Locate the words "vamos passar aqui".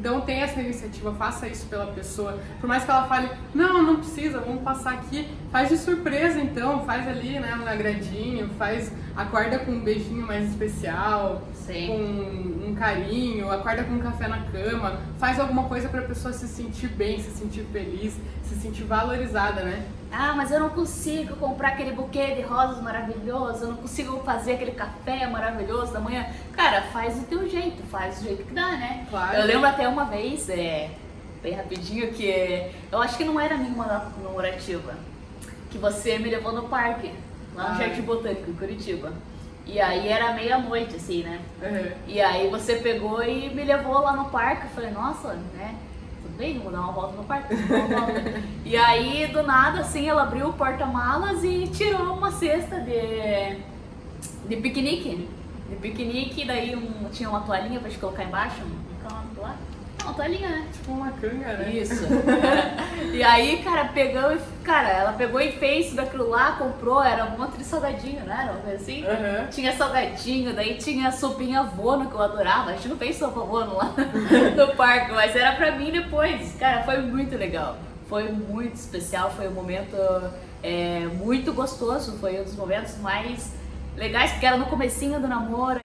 4.40-5.28